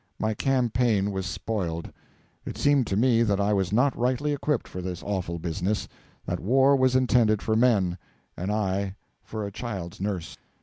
My 0.17 0.33
campaign 0.33 1.11
was 1.11 1.27
spoiled. 1.27 1.91
It 2.43 2.57
seemed 2.57 2.87
to 2.87 2.95
me 2.95 3.21
that 3.21 3.39
I 3.39 3.53
was 3.53 3.71
not 3.71 3.95
rightly 3.95 4.33
equipped 4.33 4.67
for 4.67 4.81
this 4.81 5.03
awful 5.03 5.37
business; 5.37 5.87
that 6.25 6.39
war 6.39 6.75
was 6.75 6.95
intended 6.95 7.39
for 7.43 7.55
men, 7.55 7.99
and 8.35 8.51
I 8.51 8.95
for 9.21 9.45
a 9.45 9.51
child's 9.51 10.01
nurse. 10.01 10.39